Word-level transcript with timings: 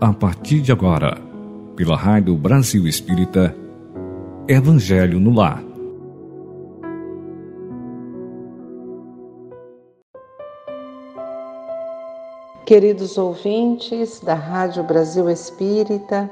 a 0.00 0.14
partir 0.14 0.62
de 0.62 0.72
agora, 0.72 1.20
pela 1.76 1.94
Rádio 1.94 2.34
Brasil 2.34 2.86
Espírita, 2.86 3.54
Evangelho 4.48 5.20
no 5.20 5.30
Lar. 5.34 5.62
Queridos 12.64 13.18
ouvintes 13.18 14.20
da 14.20 14.32
Rádio 14.32 14.82
Brasil 14.84 15.28
Espírita, 15.28 16.30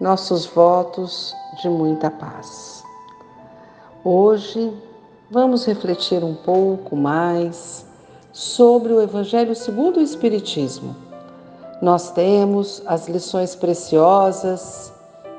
nossos 0.00 0.46
votos 0.46 1.32
de 1.62 1.68
muita 1.68 2.10
paz. 2.10 2.82
Hoje 4.02 4.72
vamos 5.30 5.64
refletir 5.64 6.24
um 6.24 6.34
pouco 6.34 6.96
mais 6.96 7.86
sobre 8.32 8.92
o 8.92 9.00
Evangelho 9.00 9.54
segundo 9.54 9.98
o 9.98 10.02
Espiritismo 10.02 11.09
nós 11.80 12.10
temos 12.10 12.82
as 12.86 13.08
lições 13.08 13.54
preciosas, 13.54 14.92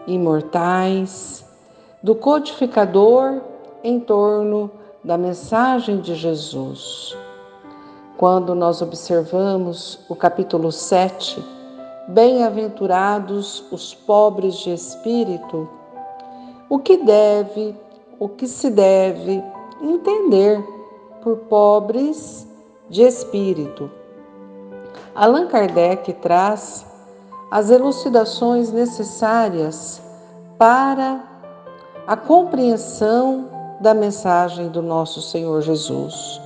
imortais, 0.08 1.46
do 2.02 2.16
codificador 2.16 3.42
em 3.84 4.00
torno 4.00 4.72
da 5.04 5.18
mensagem 5.18 6.00
de 6.00 6.16
Jesus. 6.16 7.16
Quando 8.18 8.56
nós 8.56 8.82
observamos 8.82 10.00
o 10.10 10.16
capítulo 10.16 10.72
7, 10.72 11.44
Bem-aventurados 12.08 13.64
os 13.72 13.94
pobres 13.94 14.56
de 14.56 14.74
espírito, 14.74 15.70
o 16.68 16.80
que 16.80 16.98
deve, 16.98 17.76
o 18.20 18.28
que 18.28 18.48
se 18.48 18.70
deve 18.70 19.42
entender 19.82 20.62
por 21.22 21.38
pobres 21.38 22.46
de 22.90 23.04
espírito? 23.04 23.90
Allan 25.14 25.48
Kardec 25.48 26.14
traz 26.14 26.86
as 27.52 27.70
elucidações 27.70 28.72
necessárias 28.72 30.02
para 30.58 31.22
a 32.08 32.16
compreensão 32.16 33.50
da 33.82 33.94
mensagem 33.94 34.70
do 34.70 34.82
nosso 34.82 35.22
Senhor 35.22 35.62
Jesus. 35.62 36.40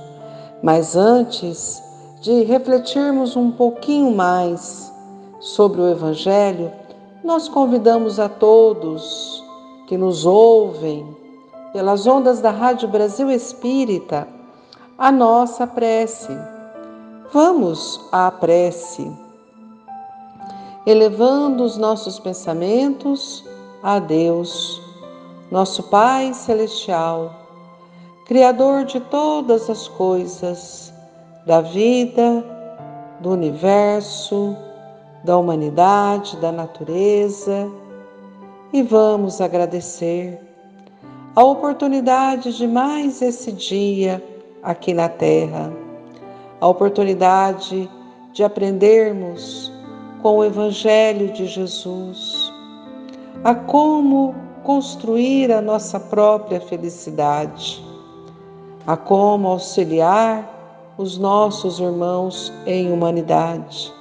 Mas 0.62 0.96
antes 0.96 1.82
de 2.20 2.42
refletirmos 2.42 3.36
um 3.36 3.52
pouquinho 3.52 4.10
mais 4.10 4.92
sobre 5.38 5.80
o 5.80 5.88
Evangelho, 5.88 6.72
nós 7.22 7.48
convidamos 7.48 8.18
a 8.18 8.28
todos 8.28 9.44
que 9.86 9.96
nos 9.96 10.26
ouvem 10.26 11.16
pelas 11.72 12.06
ondas 12.06 12.40
da 12.40 12.50
Rádio 12.50 12.88
Brasil 12.88 13.30
Espírita 13.30 14.26
a 14.98 15.12
nossa 15.12 15.66
prece 15.66 16.55
Vamos 17.32 18.00
à 18.12 18.30
prece, 18.30 19.10
elevando 20.86 21.64
os 21.64 21.76
nossos 21.76 22.20
pensamentos 22.20 23.44
a 23.82 23.98
Deus, 23.98 24.80
nosso 25.50 25.82
Pai 25.82 26.32
Celestial, 26.32 27.34
Criador 28.26 28.84
de 28.84 29.00
todas 29.00 29.68
as 29.68 29.88
coisas, 29.88 30.92
da 31.44 31.60
vida, 31.60 32.44
do 33.20 33.30
universo, 33.30 34.56
da 35.24 35.36
humanidade, 35.36 36.36
da 36.36 36.52
natureza, 36.52 37.68
e 38.72 38.82
vamos 38.82 39.40
agradecer 39.40 40.40
a 41.34 41.42
oportunidade 41.42 42.56
de 42.56 42.68
mais 42.68 43.20
esse 43.20 43.50
dia 43.50 44.22
aqui 44.62 44.94
na 44.94 45.08
Terra 45.08 45.85
a 46.60 46.66
oportunidade 46.66 47.88
de 48.32 48.44
aprendermos 48.44 49.72
com 50.22 50.38
o 50.38 50.44
Evangelho 50.44 51.32
de 51.32 51.46
Jesus 51.46 52.52
a 53.44 53.54
como 53.54 54.34
construir 54.64 55.52
a 55.52 55.60
nossa 55.60 56.00
própria 56.00 56.60
felicidade, 56.60 57.80
a 58.86 58.96
como 58.96 59.46
auxiliar 59.46 60.52
os 60.98 61.16
nossos 61.16 61.78
irmãos 61.78 62.52
em 62.66 62.90
humanidade. 62.90 63.92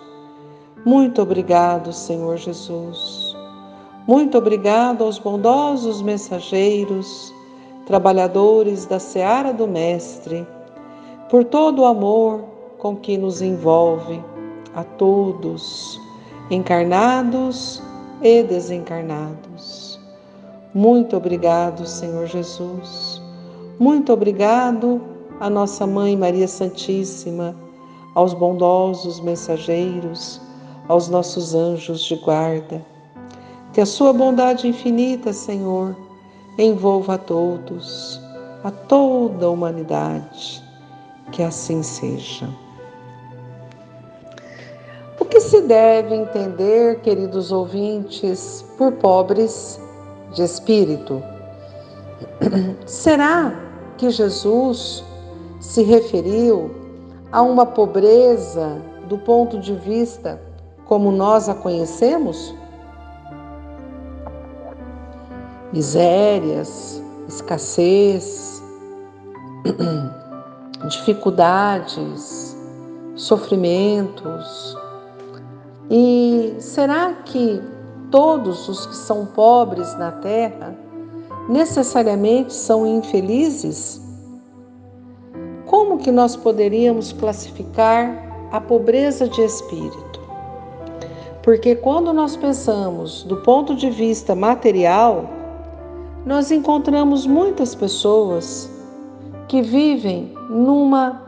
Muito 0.83 1.21
obrigado, 1.21 1.93
Senhor 1.93 2.37
Jesus. 2.37 3.35
Muito 4.07 4.37
obrigado 4.37 5.03
aos 5.03 5.19
bondosos 5.19 6.01
mensageiros, 6.01 7.33
trabalhadores 7.85 8.85
da 8.85 8.99
seara 8.99 9.53
do 9.53 9.67
Mestre 9.67 10.47
por 11.29 11.43
todo 11.43 11.83
o 11.83 11.85
amor 11.85 12.43
com 12.85 12.95
que 12.95 13.17
nos 13.17 13.41
envolve 13.41 14.23
a 14.75 14.83
todos, 14.83 15.99
encarnados 16.51 17.81
e 18.21 18.43
desencarnados. 18.43 19.99
Muito 20.71 21.17
obrigado, 21.17 21.87
Senhor 21.87 22.27
Jesus. 22.27 23.19
Muito 23.79 24.13
obrigado 24.13 25.01
a 25.39 25.49
nossa 25.49 25.87
Mãe 25.87 26.15
Maria 26.15 26.47
Santíssima, 26.47 27.55
aos 28.13 28.35
bondosos 28.35 29.19
mensageiros, 29.19 30.39
aos 30.87 31.09
nossos 31.09 31.55
anjos 31.55 32.03
de 32.03 32.17
guarda. 32.17 32.85
Que 33.73 33.81
a 33.81 33.85
sua 33.87 34.13
bondade 34.13 34.67
infinita, 34.67 35.33
Senhor, 35.33 35.97
envolva 36.55 37.15
a 37.15 37.17
todos, 37.17 38.21
a 38.63 38.69
toda 38.69 39.47
a 39.47 39.49
humanidade 39.49 40.63
que 41.31 41.41
assim 41.41 41.81
seja. 41.81 42.47
O 45.25 45.27
que 45.27 45.41
se 45.41 45.59
deve 45.61 46.13
entender, 46.13 47.01
queridos 47.01 47.51
ouvintes, 47.51 48.63
por 48.77 48.91
pobres 48.91 49.81
de 50.33 50.43
espírito? 50.43 51.19
Será 52.85 53.51
que 53.97 54.11
Jesus 54.11 55.03
se 55.59 55.81
referiu 55.81 56.69
a 57.31 57.41
uma 57.41 57.65
pobreza 57.65 58.79
do 59.09 59.17
ponto 59.17 59.59
de 59.59 59.73
vista 59.73 60.39
como 60.85 61.11
nós 61.11 61.49
a 61.49 61.55
conhecemos? 61.55 62.53
Misérias, 65.73 67.01
escassez, 67.27 68.63
dificuldades, 70.87 72.55
sofrimentos. 73.15 74.84
E 75.89 76.55
será 76.59 77.13
que 77.25 77.61
todos 78.09 78.67
os 78.67 78.85
que 78.87 78.95
são 78.95 79.25
pobres 79.25 79.95
na 79.97 80.11
terra 80.11 80.75
necessariamente 81.47 82.53
são 82.53 82.87
infelizes? 82.87 84.01
Como 85.65 85.97
que 85.97 86.11
nós 86.11 86.35
poderíamos 86.35 87.11
classificar 87.13 88.47
a 88.51 88.59
pobreza 88.59 89.27
de 89.27 89.41
espírito? 89.41 90.21
Porque 91.43 91.75
quando 91.75 92.11
nós 92.11 92.35
pensamos 92.35 93.21
do 93.23 93.37
ponto 93.37 93.75
de 93.75 93.89
vista 93.89 94.33
material, 94.33 95.29
nós 96.25 96.49
encontramos 96.49 97.27
muitas 97.27 97.75
pessoas 97.75 98.67
que 99.47 99.61
vivem 99.61 100.33
numa 100.49 101.21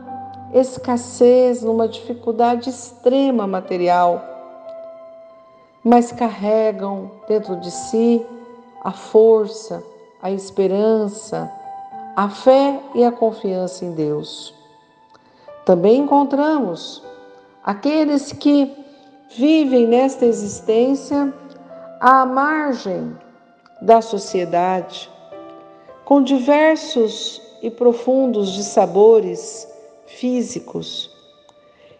escassez, 0.52 1.62
numa 1.62 1.86
dificuldade 1.86 2.68
extrema 2.68 3.46
material, 3.46 4.37
mas 5.84 6.12
carregam 6.12 7.10
dentro 7.26 7.56
de 7.56 7.70
si 7.70 8.24
a 8.82 8.92
força, 8.92 9.82
a 10.20 10.30
esperança, 10.30 11.50
a 12.16 12.28
fé 12.28 12.80
e 12.94 13.04
a 13.04 13.12
confiança 13.12 13.84
em 13.84 13.92
Deus. 13.92 14.54
Também 15.64 15.98
encontramos 15.98 17.02
aqueles 17.62 18.32
que 18.32 18.74
vivem 19.36 19.86
nesta 19.86 20.24
existência 20.24 21.32
à 22.00 22.24
margem 22.24 23.16
da 23.82 24.00
sociedade, 24.00 25.10
com 26.04 26.22
diversos 26.22 27.40
e 27.62 27.70
profundos 27.70 28.50
de 28.52 28.64
sabores 28.64 29.68
físicos 30.06 31.10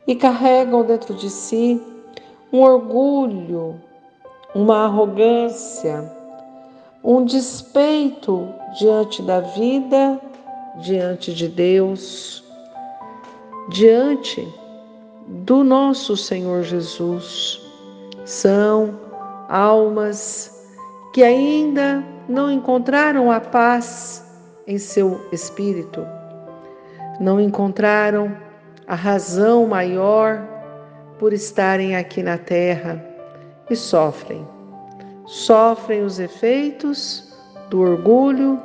e 0.06 0.14
carregam 0.14 0.82
dentro 0.82 1.14
de 1.14 1.28
si 1.28 1.81
um 2.52 2.60
orgulho, 2.60 3.80
uma 4.54 4.84
arrogância, 4.84 6.10
um 7.04 7.24
despeito 7.24 8.48
diante 8.78 9.22
da 9.22 9.40
vida, 9.40 10.20
diante 10.76 11.34
de 11.34 11.48
Deus, 11.48 12.44
diante 13.68 14.46
do 15.26 15.62
nosso 15.62 16.16
Senhor 16.16 16.62
Jesus. 16.62 17.60
São 18.24 18.98
almas 19.48 20.66
que 21.12 21.22
ainda 21.22 22.02
não 22.28 22.50
encontraram 22.50 23.30
a 23.30 23.40
paz 23.40 24.24
em 24.66 24.78
seu 24.78 25.20
espírito. 25.32 26.06
Não 27.20 27.40
encontraram 27.40 28.36
a 28.86 28.94
razão 28.94 29.66
maior 29.66 30.57
por 31.19 31.32
estarem 31.32 31.97
aqui 31.97 32.23
na 32.23 32.38
terra 32.38 33.05
e 33.69 33.76
sofrem. 33.76 34.47
Sofrem 35.26 36.03
os 36.03 36.19
efeitos 36.19 37.25
do 37.69 37.81
orgulho, 37.81 38.61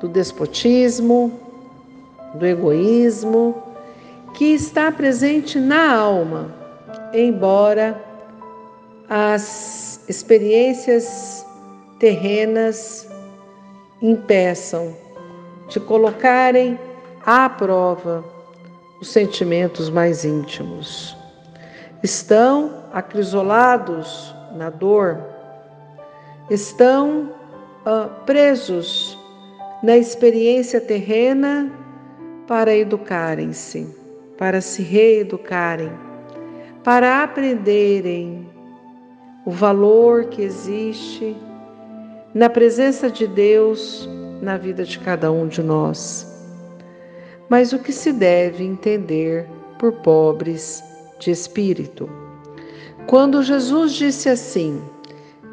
do 0.00 0.08
despotismo, 0.08 1.32
do 2.34 2.46
egoísmo, 2.46 3.62
que 4.34 4.46
está 4.46 4.90
presente 4.90 5.60
na 5.60 5.94
alma, 5.94 6.52
embora 7.12 8.02
as 9.08 10.00
experiências 10.08 11.46
terrenas 11.98 13.06
impeçam 14.00 14.96
de 15.68 15.78
colocarem 15.78 16.78
à 17.24 17.48
prova 17.48 18.24
os 19.00 19.08
sentimentos 19.08 19.88
mais 19.88 20.24
íntimos. 20.24 21.21
Estão 22.02 22.82
acrisolados 22.92 24.34
na 24.56 24.70
dor, 24.70 25.18
estão 26.50 27.30
uh, 27.86 28.10
presos 28.26 29.16
na 29.84 29.96
experiência 29.96 30.80
terrena 30.80 31.70
para 32.48 32.74
educarem-se, 32.74 33.86
para 34.36 34.60
se 34.60 34.82
reeducarem, 34.82 35.92
para 36.82 37.22
aprenderem 37.22 38.50
o 39.46 39.52
valor 39.52 40.24
que 40.24 40.42
existe 40.42 41.36
na 42.34 42.50
presença 42.50 43.08
de 43.08 43.28
Deus 43.28 44.08
na 44.40 44.56
vida 44.56 44.84
de 44.84 44.98
cada 44.98 45.30
um 45.30 45.46
de 45.46 45.62
nós. 45.62 46.26
Mas 47.48 47.72
o 47.72 47.78
que 47.78 47.92
se 47.92 48.12
deve 48.12 48.64
entender 48.64 49.46
por 49.78 49.92
pobres 49.92 50.82
de 51.22 51.30
espírito? 51.30 52.08
Quando 53.06 53.42
Jesus 53.42 53.92
disse 53.92 54.28
assim: 54.28 54.82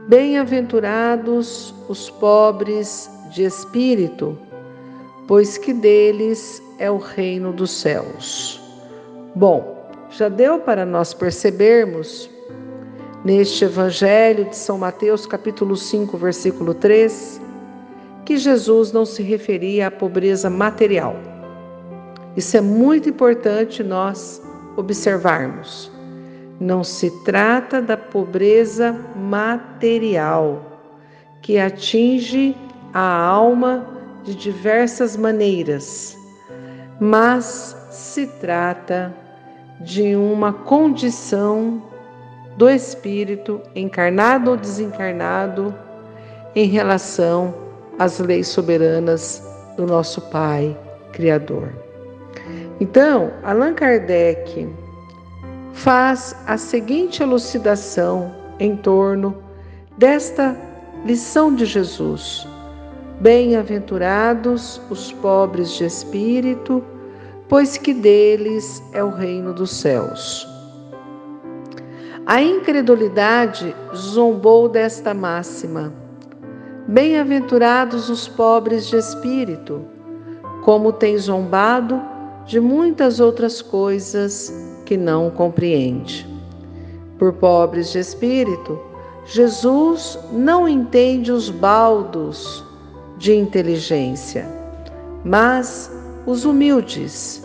Bem-aventurados 0.08 1.74
os 1.88 2.10
pobres 2.10 3.10
de 3.32 3.44
espírito, 3.44 4.38
pois 5.28 5.58
que 5.58 5.74
deles 5.74 6.62
é 6.80 6.90
o 6.90 6.98
reino 6.98 7.54
dos 7.54 7.72
céus. 7.72 8.60
Bom, 9.36 9.88
já 10.10 10.28
deu 10.28 10.60
para 10.60 10.86
nós 10.86 11.14
percebermos 11.14 12.30
neste 13.24 13.66
Evangelho 13.66 14.46
de 14.46 14.56
São 14.56 14.78
Mateus, 14.78 15.26
capítulo 15.26 15.76
5, 15.76 16.18
versículo 16.18 16.74
3, 16.74 17.40
que 18.26 18.38
Jesus 18.38 18.92
não 18.92 19.06
se 19.06 19.22
referia 19.22 19.88
à 19.88 19.92
pobreza 19.92 20.50
material. 20.50 21.16
Isso 22.36 22.58
é 22.58 22.62
muito 22.62 23.10
importante 23.10 23.84
nós 23.84 24.42
observarmos. 24.80 25.92
Não 26.60 26.84
se 26.84 27.12
trata 27.24 27.82
da 27.82 27.96
pobreza 27.96 28.94
material, 29.16 30.66
que 31.42 31.58
atinge 31.58 32.56
a 32.94 33.24
alma 33.24 33.86
de 34.24 34.36
diversas 34.36 35.16
maneiras, 35.16 36.18
mas 37.00 37.78
se 37.90 38.28
trata 38.28 39.14
de 39.82 40.16
uma 40.16 40.52
condição 40.52 41.82
do 42.58 42.70
espírito, 42.70 43.62
encarnado 43.74 44.52
ou 44.52 44.58
desencarnado, 44.58 45.74
em 46.54 46.66
relação 46.66 47.54
às 47.98 48.20
leis 48.20 48.48
soberanas 48.48 49.42
do 49.78 49.86
nosso 49.86 50.22
Pai 50.30 50.78
Criador. 51.14 51.89
Então, 52.80 53.32
Allan 53.44 53.74
Kardec 53.74 54.70
faz 55.74 56.36
a 56.48 56.58
seguinte 56.58 57.22
elucidação 57.22 58.34
em 58.58 58.76
torno 58.78 59.36
desta 59.98 60.56
lição 61.06 61.54
de 61.54 61.66
Jesus. 61.66 62.48
Bem-aventurados 63.20 64.82
os 64.90 65.12
pobres 65.12 65.72
de 65.72 65.84
espírito, 65.84 66.82
pois 67.50 67.78
que 67.78 67.94
deles 67.94 68.82
é 68.94 69.04
o 69.04 69.10
reino 69.10 69.54
dos 69.54 69.72
céus. 69.72 70.48
A 72.26 72.42
incredulidade 72.42 73.76
zombou 73.94 74.70
desta 74.70 75.14
máxima. 75.14 75.92
Bem-aventurados 76.88 78.10
os 78.10 78.28
pobres 78.28 78.88
de 78.88 78.96
espírito, 78.96 79.84
como 80.64 80.94
tem 80.94 81.18
zombado 81.18 82.02
de 82.50 82.60
muitas 82.60 83.20
outras 83.20 83.62
coisas 83.62 84.52
que 84.84 84.98
não 84.98 85.30
compreende. 85.30 86.28
Por 87.20 87.34
pobres 87.34 87.92
de 87.92 88.00
espírito, 88.00 88.80
Jesus 89.24 90.18
não 90.32 90.68
entende 90.68 91.32
os 91.32 91.52
baldos 91.52 92.64
de 93.20 93.36
inteligência, 93.36 94.48
mas 95.24 95.92
os 96.26 96.44
humildes, 96.44 97.44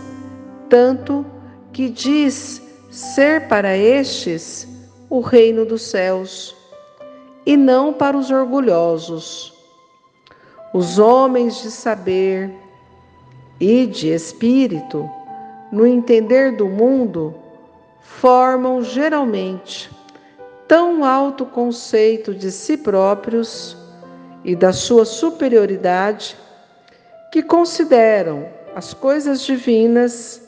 tanto 0.70 1.22
que 1.70 1.90
diz 1.90 2.62
ser 2.90 3.46
para 3.46 3.76
estes 3.76 4.66
o 5.10 5.20
reino 5.20 5.66
dos 5.66 5.82
céus, 5.82 6.56
e 7.44 7.58
não 7.58 7.92
para 7.92 8.16
os 8.16 8.30
orgulhosos. 8.30 9.52
Os 10.72 10.98
homens 10.98 11.60
de 11.60 11.70
saber 11.70 12.63
e 13.60 13.86
de 13.86 14.08
espírito, 14.08 15.08
no 15.70 15.86
entender 15.86 16.56
do 16.56 16.68
mundo, 16.68 17.34
formam 18.00 18.82
geralmente 18.82 19.90
tão 20.68 21.04
alto 21.04 21.46
conceito 21.46 22.34
de 22.34 22.50
si 22.50 22.76
próprios 22.76 23.76
e 24.44 24.54
da 24.54 24.72
sua 24.72 25.04
superioridade 25.04 26.36
que 27.32 27.42
consideram 27.42 28.48
as 28.74 28.92
coisas 28.92 29.42
divinas 29.42 30.42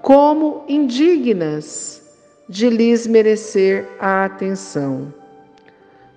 como 0.00 0.64
indignas 0.68 2.02
de 2.48 2.68
lhes 2.68 3.06
merecer 3.06 3.88
a 3.98 4.24
atenção. 4.24 5.12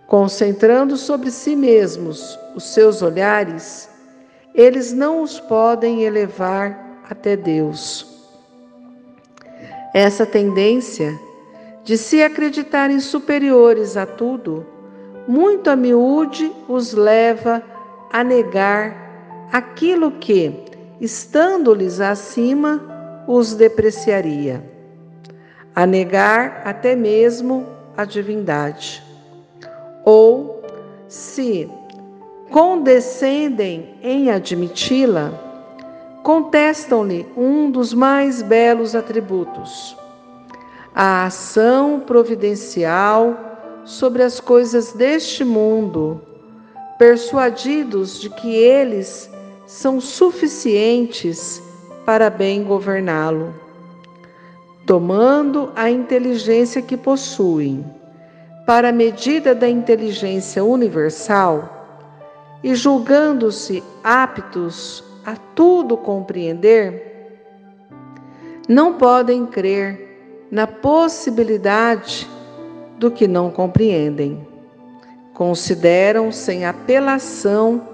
Concentrando 0.07 0.97
sobre 0.97 1.31
si 1.31 1.55
mesmos 1.55 2.37
os 2.55 2.63
seus 2.73 3.01
olhares, 3.01 3.89
eles 4.55 4.91
não 4.91 5.21
os 5.21 5.39
podem 5.39 6.03
elevar 6.03 7.01
até 7.09 7.35
Deus. 7.35 8.07
Essa 9.93 10.25
tendência 10.25 11.13
de 11.83 11.97
se 11.97 12.23
acreditarem 12.23 12.99
superiores 12.99 13.95
a 13.95 14.05
tudo, 14.05 14.65
muito 15.27 15.69
a 15.69 15.75
miúde 15.75 16.51
os 16.67 16.93
leva 16.93 17.61
a 18.11 18.23
negar 18.23 19.47
aquilo 19.51 20.11
que, 20.11 20.63
estando-lhes 20.99 21.99
acima, 21.99 22.81
os 23.27 23.53
depreciaria 23.53 24.75
a 25.75 25.85
negar 25.85 26.61
até 26.63 26.95
mesmo 26.95 27.67
a 27.97 28.05
divindade. 28.05 29.03
Ou, 30.05 30.63
se 31.09 31.69
condescendem 32.49 33.95
em 34.01 34.29
admiti-la, 34.29 35.31
contestam-lhe 36.23 37.27
um 37.35 37.69
dos 37.69 37.93
mais 37.93 38.41
belos 38.41 38.95
atributos, 38.95 39.95
a 40.93 41.25
ação 41.25 41.99
providencial 41.99 43.37
sobre 43.83 44.23
as 44.23 44.39
coisas 44.39 44.93
deste 44.93 45.43
mundo, 45.43 46.21
persuadidos 46.97 48.19
de 48.19 48.29
que 48.29 48.55
eles 48.55 49.29
são 49.65 49.99
suficientes 49.99 51.61
para 52.05 52.29
bem 52.29 52.63
governá-lo 52.63 53.65
tomando 54.85 55.71
a 55.75 55.89
inteligência 55.89 56.81
que 56.81 56.95
possuem. 56.95 57.83
Para 58.65 58.89
a 58.89 58.91
medida 58.91 59.53
da 59.53 59.67
inteligência 59.67 60.63
universal 60.63 61.74
e 62.65 62.73
julgando-se 62.73 63.83
aptos 64.03 65.03
a 65.23 65.35
tudo 65.35 65.95
compreender, 65.95 67.37
não 68.67 68.95
podem 68.95 69.45
crer 69.45 70.47
na 70.49 70.65
possibilidade 70.65 72.27
do 72.97 73.11
que 73.11 73.27
não 73.27 73.51
compreendem. 73.51 74.47
Consideram 75.31 76.31
sem 76.31 76.65
apelação 76.65 77.87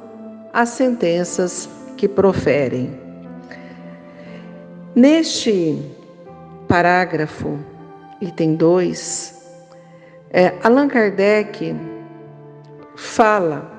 as 0.54 0.70
sentenças 0.70 1.68
que 1.98 2.08
proferem. 2.08 2.98
Neste 4.96 5.82
parágrafo, 6.70 7.60
item 8.22 8.56
2, 8.56 9.36
é, 10.30 10.54
Allan 10.63 10.88
Kardec 10.88 11.75
fala, 12.96 13.71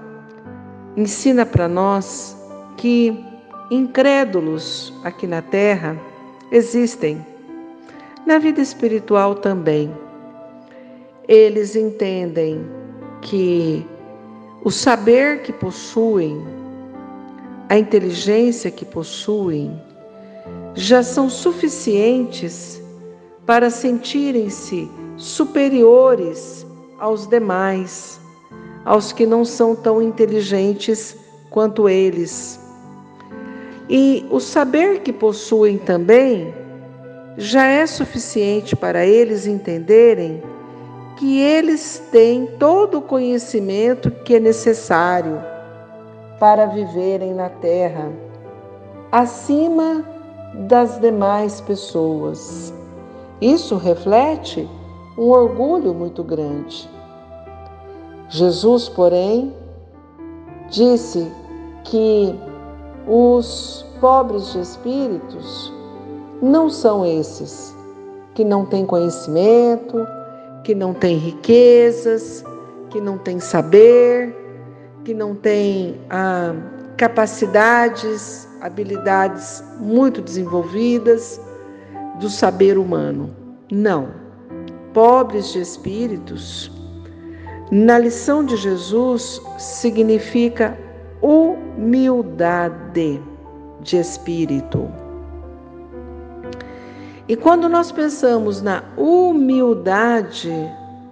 ensina 0.96 1.46
para 1.46 1.68
nós 1.68 2.36
que 2.76 3.24
incrédulos 3.70 4.92
aqui 5.02 5.26
na 5.26 5.40
Terra 5.40 5.96
existem, 6.50 7.24
na 8.26 8.38
vida 8.38 8.60
espiritual 8.60 9.34
também. 9.34 9.90
eles 11.28 11.76
entendem 11.76 12.66
que 13.22 13.86
o 14.64 14.70
saber 14.70 15.42
que 15.42 15.52
possuem, 15.52 16.44
a 17.68 17.78
inteligência 17.78 18.70
que 18.70 18.84
possuem, 18.84 19.80
já 20.74 21.02
são 21.02 21.30
suficientes 21.30 22.82
para 23.46 23.70
sentirem-se 23.70 24.90
superiores 25.16 26.66
aos 26.98 27.26
demais, 27.26 28.20
aos 28.84 29.12
que 29.12 29.26
não 29.26 29.44
são 29.44 29.74
tão 29.74 30.02
inteligentes 30.02 31.16
quanto 31.50 31.88
eles. 31.88 32.60
E 33.88 34.26
o 34.30 34.40
saber 34.40 35.00
que 35.00 35.12
possuem 35.12 35.78
também 35.78 36.54
já 37.36 37.66
é 37.66 37.86
suficiente 37.86 38.76
para 38.76 39.04
eles 39.06 39.46
entenderem 39.46 40.42
que 41.16 41.40
eles 41.40 42.02
têm 42.10 42.46
todo 42.58 42.98
o 42.98 43.02
conhecimento 43.02 44.10
que 44.10 44.36
é 44.36 44.40
necessário 44.40 45.40
para 46.40 46.66
viverem 46.66 47.34
na 47.34 47.48
terra, 47.48 48.10
acima 49.10 50.04
das 50.66 51.00
demais 51.00 51.60
pessoas. 51.60 52.74
Isso 53.40 53.76
reflete 53.76 54.68
um 55.16 55.28
orgulho 55.28 55.94
muito 55.94 56.24
grande. 56.24 56.88
Jesus, 58.32 58.88
porém, 58.88 59.54
disse 60.70 61.30
que 61.84 62.34
os 63.06 63.84
pobres 64.00 64.52
de 64.52 64.60
espíritos 64.60 65.70
não 66.40 66.70
são 66.70 67.04
esses 67.04 67.76
que 68.34 68.42
não 68.42 68.64
têm 68.64 68.86
conhecimento, 68.86 70.06
que 70.64 70.74
não 70.74 70.94
têm 70.94 71.18
riquezas, 71.18 72.42
que 72.88 73.02
não 73.02 73.18
têm 73.18 73.38
saber, 73.38 74.34
que 75.04 75.12
não 75.12 75.34
têm 75.34 76.00
ah, 76.08 76.54
capacidades, 76.96 78.48
habilidades 78.62 79.62
muito 79.78 80.22
desenvolvidas 80.22 81.38
do 82.18 82.30
saber 82.30 82.78
humano. 82.78 83.28
Não. 83.70 84.08
Pobres 84.94 85.52
de 85.52 85.60
espíritos, 85.60 86.70
na 87.72 87.98
lição 87.98 88.44
de 88.44 88.54
Jesus, 88.54 89.40
significa 89.56 90.78
humildade 91.22 93.18
de 93.80 93.96
espírito. 93.96 94.90
E 97.26 97.34
quando 97.34 97.70
nós 97.70 97.90
pensamos 97.90 98.60
na 98.60 98.84
humildade, 98.94 100.52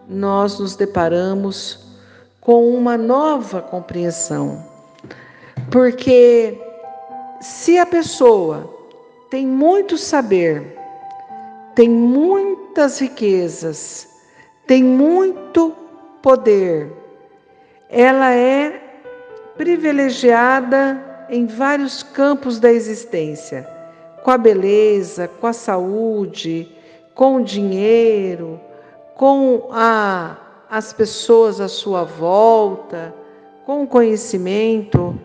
nós 0.07 0.59
nos 0.59 0.77
deparamos 0.77 1.97
com 2.43 2.69
uma 2.75 2.99
nova 2.99 3.63
compreensão. 3.63 4.63
Porque 5.71 6.61
se 7.41 7.79
a 7.79 7.87
pessoa 7.87 8.69
tem 9.31 9.47
muito 9.47 9.97
saber, 9.97 10.77
tem 11.75 11.89
muitas 11.89 13.01
riquezas, 13.01 14.07
tem 14.67 14.85
muito 14.85 15.80
poder, 16.23 16.93
ela 17.89 18.33
é 18.33 18.81
privilegiada 19.57 21.27
em 21.29 21.47
vários 21.47 22.03
campos 22.03 22.59
da 22.59 22.73
existência 22.73 23.69
com 24.23 24.31
a 24.31 24.39
beleza, 24.39 25.29
com 25.41 25.47
a 25.47 25.53
saúde, 25.53 26.71
com 27.15 27.37
o 27.37 27.45
dinheiro, 27.45 28.61
com 29.15 29.69
a, 29.71 30.37
as 30.71 30.93
pessoas 30.93 31.61
à 31.61 31.69
sua 31.69 32.05
volta, 32.05 33.15
com 33.67 33.83
o 33.83 33.87
conhecimento, 33.87 35.19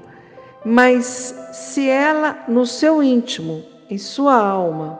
mas 0.64 1.36
se 1.52 1.90
ela 1.90 2.44
no 2.48 2.66
seu 2.66 3.04
íntimo, 3.04 3.64
em 3.90 3.98
sua 3.98 4.36
alma, 4.36 5.00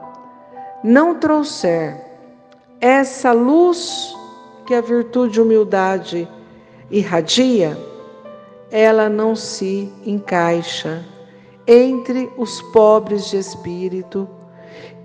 não 0.82 1.16
trouxer 1.16 2.00
essa 2.80 3.32
luz 3.32 4.15
que 4.66 4.74
a 4.74 4.80
virtude 4.80 5.34
de 5.34 5.40
humildade 5.40 6.28
irradia, 6.90 7.78
ela 8.70 9.08
não 9.08 9.34
se 9.34 9.92
encaixa 10.04 11.04
entre 11.66 12.30
os 12.36 12.60
pobres 12.60 13.30
de 13.30 13.38
espírito, 13.38 14.28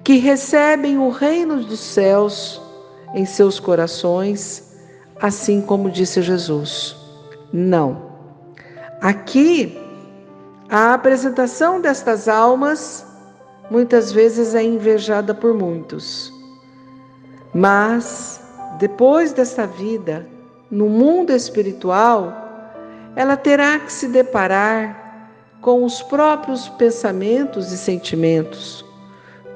que 0.03 0.17
recebem 0.17 0.97
o 0.97 1.09
reino 1.09 1.63
dos 1.63 1.79
céus 1.79 2.61
em 3.13 3.25
seus 3.25 3.59
corações, 3.59 4.75
assim 5.19 5.61
como 5.61 5.91
disse 5.91 6.21
Jesus. 6.21 6.95
Não. 7.53 8.11
Aqui, 9.01 9.77
a 10.69 10.93
apresentação 10.93 11.79
destas 11.79 12.27
almas 12.27 13.05
muitas 13.69 14.11
vezes 14.11 14.53
é 14.53 14.63
invejada 14.63 15.33
por 15.33 15.53
muitos. 15.53 16.31
Mas, 17.53 18.40
depois 18.77 19.33
desta 19.33 19.67
vida, 19.67 20.27
no 20.69 20.87
mundo 20.87 21.31
espiritual, 21.31 22.33
ela 23.15 23.35
terá 23.35 23.79
que 23.79 23.91
se 23.91 24.07
deparar 24.07 25.29
com 25.61 25.83
os 25.83 26.01
próprios 26.01 26.69
pensamentos 26.69 27.71
e 27.71 27.77
sentimentos, 27.77 28.83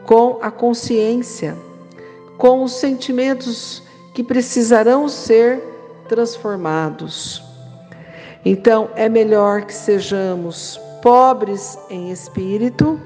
com 0.05 0.39
a 0.41 0.51
consciência, 0.51 1.57
com 2.38 2.63
os 2.63 2.74
sentimentos 2.74 3.81
que 4.13 4.24
precisarão 4.24 5.07
ser 5.07 5.63
transformados. 6.07 7.41
Então, 8.43 8.89
é 8.95 9.10
melhor 9.10 9.63
que 9.63 9.74
sejamos 9.74 10.79
pobres 11.01 11.77
em 11.89 12.12
espírito, 12.12 13.00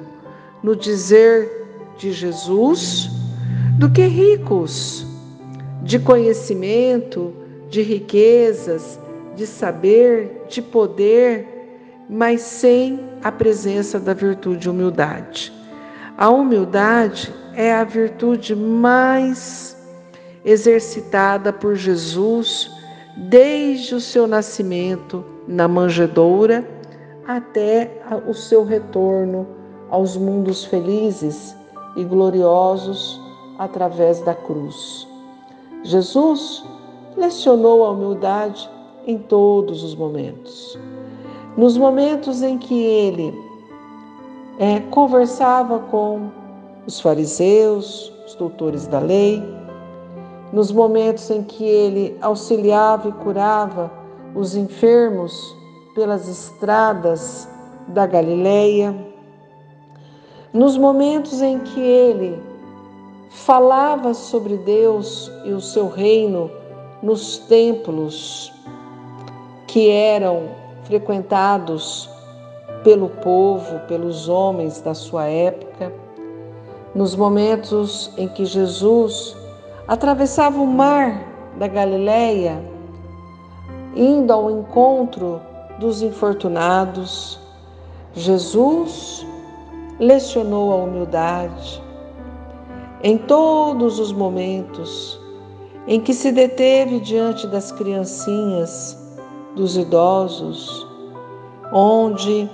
no 0.62 0.76
dizer 0.76 1.94
de 1.98 2.12
Jesus, 2.12 3.10
do 3.78 3.90
que 3.90 4.06
ricos 4.06 5.09
de 5.82 6.00
conhecimento, 6.00 7.34
de 7.70 7.82
riquezas, 7.82 9.00
de 9.36 9.46
saber, 9.48 10.46
de 10.50 10.62
poder 10.62 11.60
mas 12.10 12.42
sem 12.42 13.00
a 13.24 13.32
presença 13.32 14.00
da 14.00 14.14
virtude 14.14 14.68
humildade. 14.68 15.54
A 16.18 16.30
humildade 16.30 17.32
é 17.54 17.74
a 17.74 17.84
virtude 17.84 18.56
mais 18.56 19.78
exercitada 20.44 21.54
por 21.54 21.76
Jesus 21.76 22.72
desde 23.16 23.94
o 23.94 24.02
seu 24.02 24.26
nascimento 24.26 25.24
na 25.48 25.68
manjedoura 25.68 26.68
até 27.28 28.02
o 28.28 28.34
seu 28.34 28.64
retorno 28.64 29.48
aos 29.90 30.18
mundos 30.18 30.66
felizes 30.66 31.56
e 31.96 32.04
gloriosos 32.04 33.22
através 33.60 34.20
da 34.22 34.34
cruz. 34.34 35.09
Jesus 35.84 36.64
lecionou 37.16 37.86
a 37.86 37.92
humildade 37.92 38.70
em 39.08 39.18
todos 39.18 39.84
os 39.84 39.96
momentos. 39.96 40.78
Nos 41.58 41.78
momentos 41.78 42.42
em 42.42 42.58
que 42.58 42.82
ele 42.82 43.34
é, 44.60 44.80
conversava 44.92 45.80
com 45.80 46.30
os 46.86 47.00
fariseus, 47.00 48.12
os 48.26 48.36
doutores 48.36 48.88
da 48.88 49.00
lei, 49.00 49.42
nos 50.52 50.72
momentos 50.72 51.30
em 51.30 51.44
que 51.44 51.64
ele 51.64 52.18
auxiliava 52.22 53.10
e 53.10 53.12
curava 53.14 53.92
os 54.36 54.56
enfermos 54.56 55.56
pelas 55.96 56.28
estradas 56.28 57.48
da 57.88 58.06
Galileia, 58.06 58.96
nos 60.54 60.78
momentos 60.78 61.42
em 61.42 61.60
que 61.60 61.80
ele 61.80 62.49
falava 63.30 64.14
sobre 64.14 64.58
Deus 64.58 65.32
e 65.46 65.52
o 65.52 65.62
seu 65.62 65.88
reino 65.88 66.52
nos 67.02 67.38
templos 67.38 68.52
que 69.68 69.90
eram 69.90 70.50
frequentados 70.84 72.10
pelo 72.84 73.10
povo, 73.10 73.80
pelos 73.88 74.28
homens 74.28 74.82
da 74.82 74.94
sua 74.94 75.26
época, 75.26 75.94
nos 76.96 77.16
momentos 77.16 78.12
em 78.18 78.28
que 78.28 78.46
Jesus 78.46 79.36
atravessava 79.88 80.60
o 80.60 80.68
mar 80.68 81.24
da 81.58 81.68
Galileia, 81.68 82.64
indo 83.96 84.34
ao 84.34 84.50
encontro 84.50 85.40
dos 85.80 86.02
infortunados, 86.02 87.40
Jesus 88.14 89.26
lecionou 90.00 90.72
a 90.72 90.76
humildade. 90.78 91.89
Em 93.02 93.18
todos 93.18 93.98
os 93.98 94.12
momentos 94.12 95.18
em 95.88 96.02
que 96.02 96.14
se 96.14 96.34
deteve 96.34 97.00
diante 97.00 97.48
das 97.48 97.72
criancinhas, 97.72 98.98
dos 99.56 99.78
idosos, 99.78 100.86
onde 101.72 102.50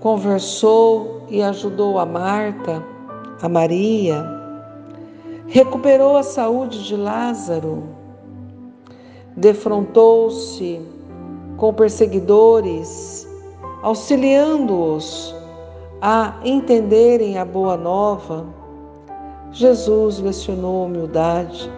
conversou 0.00 1.26
e 1.28 1.42
ajudou 1.42 1.98
a 1.98 2.06
Marta, 2.06 2.82
a 3.42 3.48
Maria, 3.50 4.24
recuperou 5.46 6.16
a 6.16 6.22
saúde 6.22 6.84
de 6.84 6.96
Lázaro, 6.96 7.84
defrontou-se 9.36 10.80
com 11.58 11.74
perseguidores, 11.74 13.28
auxiliando-os 13.82 15.34
a 16.00 16.40
entenderem 16.42 17.36
a 17.36 17.44
boa 17.44 17.76
nova, 17.76 18.61
Jesus 19.52 20.18
lecionou 20.18 20.86
humildade 20.86 21.70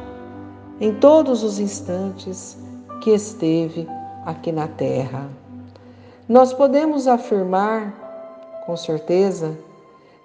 em 0.80 0.94
todos 0.94 1.42
os 1.42 1.58
instantes 1.58 2.56
que 3.02 3.10
esteve 3.10 3.88
aqui 4.24 4.52
na 4.52 4.68
terra. 4.68 5.28
Nós 6.28 6.52
podemos 6.52 7.08
afirmar, 7.08 8.62
com 8.64 8.76
certeza, 8.76 9.58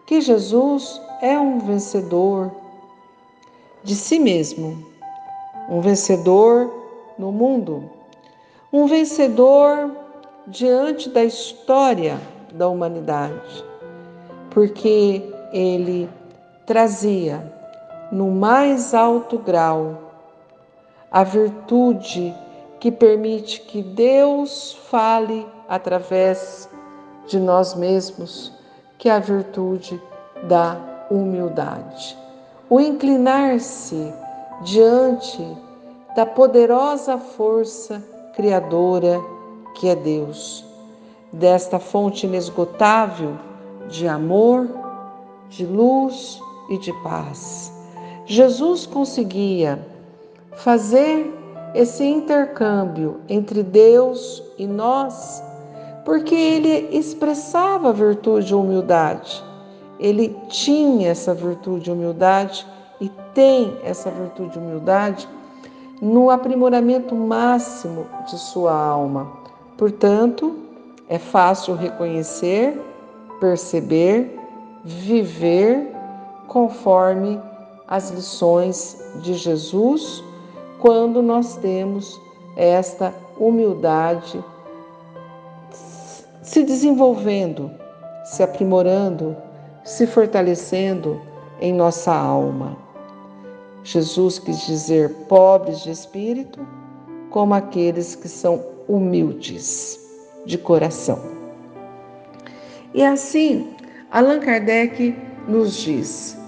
que 0.05 0.21
Jesus 0.21 1.01
é 1.21 1.39
um 1.39 1.57
vencedor 1.59 2.51
de 3.83 3.95
si 3.95 4.19
mesmo, 4.19 4.85
um 5.67 5.81
vencedor 5.81 6.71
no 7.17 7.31
mundo, 7.31 7.89
um 8.71 8.85
vencedor 8.85 9.91
diante 10.47 11.09
da 11.09 11.23
história 11.23 12.19
da 12.53 12.69
humanidade, 12.69 13.65
porque 14.51 15.23
ele 15.51 16.07
trazia 16.69 17.51
no 18.11 18.29
mais 18.29 18.93
alto 18.93 19.39
grau 19.39 20.11
a 21.11 21.23
virtude 21.23 22.31
que 22.79 22.91
permite 22.91 23.61
que 23.61 23.81
Deus 23.81 24.77
fale 24.87 25.47
através 25.67 26.69
de 27.25 27.39
nós 27.39 27.73
mesmos, 27.73 28.53
que 28.99 29.09
é 29.09 29.13
a 29.13 29.17
virtude 29.17 29.99
da 30.43 30.77
humildade. 31.09 32.15
O 32.69 32.79
inclinar-se 32.79 34.13
diante 34.61 35.43
da 36.15 36.23
poderosa 36.23 37.17
força 37.17 37.99
criadora 38.35 39.19
que 39.73 39.87
é 39.89 39.95
Deus, 39.95 40.63
desta 41.33 41.79
fonte 41.79 42.27
inesgotável 42.27 43.35
de 43.87 44.07
amor, 44.07 44.69
de 45.49 45.65
luz 45.65 46.39
e 46.69 46.77
de 46.77 46.93
paz. 47.03 47.71
Jesus 48.25 48.85
conseguia 48.85 49.79
fazer 50.57 51.33
esse 51.73 52.03
intercâmbio 52.03 53.21
entre 53.27 53.63
Deus 53.63 54.43
e 54.57 54.67
nós, 54.67 55.43
porque 56.05 56.35
ele 56.35 56.89
expressava 56.91 57.89
a 57.89 57.93
virtude 57.93 58.47
de 58.47 58.55
humildade. 58.55 59.43
Ele 59.99 60.35
tinha 60.47 61.09
essa 61.09 61.33
virtude 61.33 61.85
de 61.85 61.91
humildade 61.91 62.65
e 63.01 63.09
tem 63.33 63.77
essa 63.83 64.09
virtude 64.09 64.51
de 64.51 64.59
humildade 64.59 65.27
no 66.01 66.29
aprimoramento 66.29 67.13
máximo 67.13 68.05
de 68.25 68.37
sua 68.37 68.73
alma. 68.73 69.31
Portanto, 69.77 70.55
é 71.07 71.17
fácil 71.17 71.75
reconhecer, 71.75 72.79
perceber, 73.39 74.39
viver 74.83 75.98
conforme 76.49 77.39
as 77.87 78.09
lições 78.11 79.01
de 79.21 79.33
Jesus 79.33 80.23
quando 80.79 81.21
nós 81.21 81.55
temos 81.57 82.19
esta 82.55 83.13
humildade 83.37 84.43
se 86.49 86.63
desenvolvendo, 86.63 87.69
se 88.25 88.41
aprimorando, 88.41 89.37
se 89.83 90.07
fortalecendo 90.07 91.21
em 91.61 91.71
nossa 91.71 92.11
alma. 92.11 92.75
Jesus 93.83 94.39
quis 94.39 94.65
dizer 94.65 95.13
pobres 95.27 95.81
de 95.81 95.91
espírito, 95.91 96.65
como 97.29 97.53
aqueles 97.53 98.15
que 98.15 98.27
são 98.27 98.63
humildes 98.87 99.99
de 100.45 100.57
coração. 100.57 101.19
E 102.95 103.03
assim, 103.03 103.75
Allan 104.09 104.39
Kardec 104.39 105.15
nos 105.47 105.75
diz: 105.77 106.38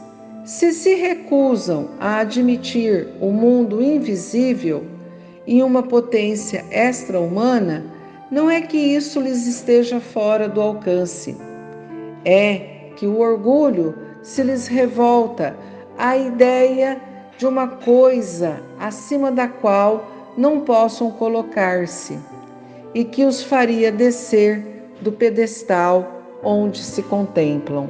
se 0.43 0.73
se 0.73 0.95
recusam 0.95 1.89
a 1.99 2.19
admitir 2.19 3.09
o 3.19 3.31
mundo 3.31 3.81
invisível 3.81 4.83
e 5.45 5.61
uma 5.61 5.83
potência 5.83 6.65
extra-humana, 6.71 7.85
não 8.31 8.49
é 8.49 8.61
que 8.61 8.77
isso 8.77 9.19
lhes 9.19 9.45
esteja 9.45 9.99
fora 9.99 10.47
do 10.49 10.59
alcance. 10.59 11.37
É 12.25 12.89
que 12.95 13.05
o 13.05 13.19
orgulho 13.19 13.95
se 14.23 14.41
lhes 14.41 14.67
revolta 14.67 15.55
à 15.97 16.17
ideia 16.17 16.99
de 17.37 17.45
uma 17.45 17.67
coisa 17.67 18.61
acima 18.79 19.31
da 19.31 19.47
qual 19.47 20.07
não 20.37 20.61
possam 20.61 21.11
colocar-se 21.11 22.17
e 22.93 23.03
que 23.03 23.25
os 23.25 23.43
faria 23.43 23.91
descer 23.91 24.63
do 25.01 25.11
pedestal 25.11 26.21
onde 26.43 26.79
se 26.79 27.01
contemplam. 27.03 27.89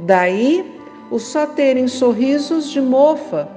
Daí 0.00 0.79
os 1.10 1.24
só 1.24 1.46
terem 1.46 1.88
sorrisos 1.88 2.70
de 2.70 2.80
mofa 2.80 3.48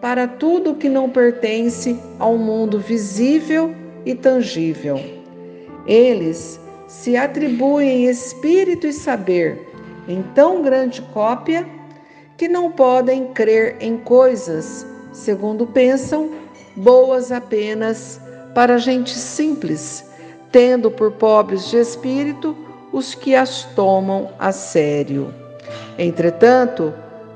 para 0.00 0.26
tudo 0.26 0.74
que 0.74 0.88
não 0.88 1.08
pertence 1.08 1.98
ao 2.18 2.36
mundo 2.36 2.78
visível 2.78 3.74
e 4.04 4.14
tangível. 4.14 5.00
Eles 5.86 6.60
se 6.86 7.16
atribuem 7.16 8.06
espírito 8.06 8.86
e 8.86 8.92
saber 8.92 9.68
em 10.08 10.22
tão 10.34 10.62
grande 10.62 11.00
cópia 11.12 11.66
que 12.36 12.48
não 12.48 12.70
podem 12.70 13.28
crer 13.28 13.76
em 13.80 13.96
coisas, 13.96 14.86
segundo 15.12 15.66
pensam, 15.66 16.30
boas 16.76 17.30
apenas 17.30 18.20
para 18.54 18.78
gente 18.78 19.10
simples, 19.10 20.04
tendo 20.50 20.90
por 20.90 21.12
pobres 21.12 21.70
de 21.70 21.76
espírito 21.76 22.56
os 22.92 23.14
que 23.14 23.34
as 23.34 23.64
tomam 23.74 24.30
a 24.38 24.52
sério. 24.52 25.41
Entretanto, 25.98 26.92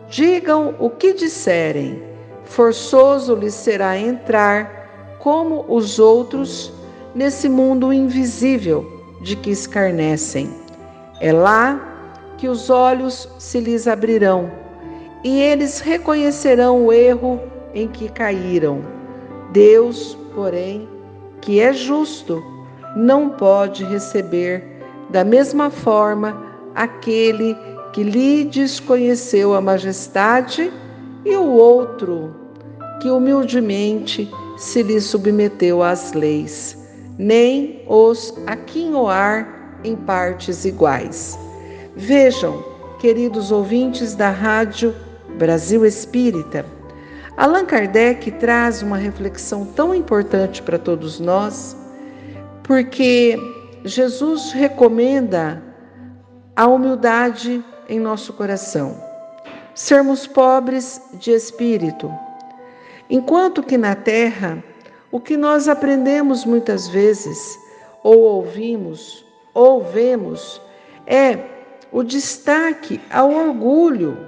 digam 0.08 0.74
o 0.78 0.88
que 0.90 1.12
disserem, 1.12 2.02
forçoso 2.44 3.34
lhes 3.34 3.54
será 3.54 3.98
entrar, 3.98 5.16
como 5.18 5.64
os 5.68 5.98
outros, 5.98 6.72
nesse 7.14 7.48
mundo 7.48 7.92
invisível 7.92 8.86
de 9.22 9.34
que 9.36 9.50
escarnecem. 9.50 10.50
É 11.20 11.32
lá 11.32 11.80
que 12.38 12.48
os 12.48 12.70
olhos 12.70 13.28
se 13.38 13.58
lhes 13.58 13.88
abrirão 13.88 14.50
e 15.24 15.40
eles 15.40 15.80
reconhecerão 15.80 16.86
o 16.86 16.92
erro 16.92 17.40
em 17.74 17.88
que 17.88 18.08
caíram. 18.08 18.82
Deus, 19.50 20.16
porém, 20.34 20.88
que 21.40 21.60
é 21.60 21.72
justo, 21.72 22.42
não 22.94 23.30
pode 23.30 23.84
receber 23.84 24.62
da 25.10 25.24
mesma 25.24 25.70
forma 25.70 26.44
aquele 26.74 27.54
que 27.54 27.75
que 27.96 28.02
lhe 28.02 28.44
desconheceu 28.44 29.54
a 29.54 29.60
majestade, 29.62 30.70
e 31.24 31.34
o 31.34 31.46
outro, 31.46 32.36
que 33.00 33.08
humildemente 33.08 34.30
se 34.58 34.82
lhe 34.82 35.00
submeteu 35.00 35.82
às 35.82 36.12
leis, 36.12 36.76
nem 37.18 37.82
os 37.88 38.34
aquinhoar 38.46 39.80
em 39.82 39.96
partes 39.96 40.66
iguais. 40.66 41.38
Vejam, 41.96 42.62
queridos 43.00 43.50
ouvintes 43.50 44.14
da 44.14 44.28
Rádio 44.28 44.94
Brasil 45.38 45.86
Espírita, 45.86 46.66
Allan 47.34 47.64
Kardec 47.64 48.30
traz 48.32 48.82
uma 48.82 48.98
reflexão 48.98 49.64
tão 49.74 49.94
importante 49.94 50.60
para 50.60 50.78
todos 50.78 51.18
nós, 51.18 51.74
porque 52.62 53.38
Jesus 53.86 54.52
recomenda 54.52 55.62
a 56.54 56.66
humildade 56.66 57.64
em 57.88 57.98
nosso 57.98 58.32
coração. 58.32 59.00
Sermos 59.74 60.26
pobres 60.26 61.00
de 61.14 61.30
espírito. 61.30 62.12
Enquanto 63.08 63.62
que 63.62 63.76
na 63.76 63.94
terra, 63.94 64.62
o 65.10 65.20
que 65.20 65.36
nós 65.36 65.68
aprendemos 65.68 66.44
muitas 66.44 66.88
vezes, 66.88 67.58
ou 68.02 68.20
ouvimos, 68.20 69.24
ou 69.54 69.82
vemos, 69.82 70.60
é 71.06 71.38
o 71.92 72.02
destaque 72.02 73.00
ao 73.10 73.30
orgulho, 73.32 74.18